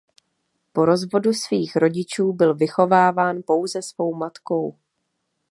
Po 0.73 0.85
rozvodu 0.85 1.33
svých 1.33 1.75
rodičů 1.75 2.33
byl 2.33 2.55
vychováván 2.55 3.37
pouze 3.45 3.81
svou 3.81 4.15
matkou. 4.15 4.77